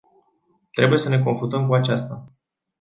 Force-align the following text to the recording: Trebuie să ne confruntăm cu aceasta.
Trebuie 0.73 0.97
să 0.99 1.09
ne 1.09 1.23
confruntăm 1.23 1.67
cu 1.67 1.73
aceasta. 1.73 2.27